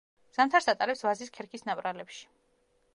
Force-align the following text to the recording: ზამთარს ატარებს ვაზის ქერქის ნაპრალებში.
ზამთარს 0.37 0.69
ატარებს 0.73 1.05
ვაზის 1.09 1.31
ქერქის 1.37 1.67
ნაპრალებში. 1.69 2.29